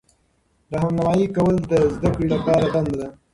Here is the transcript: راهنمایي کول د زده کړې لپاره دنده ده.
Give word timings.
راهنمایي 0.71 1.27
کول 1.35 1.55
د 1.71 1.73
زده 1.95 2.09
کړې 2.15 2.27
لپاره 2.35 2.65
دنده 2.73 2.95
ده. 2.99 3.07